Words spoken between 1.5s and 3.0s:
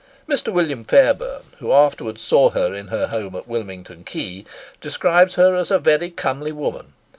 who afterwards saw her in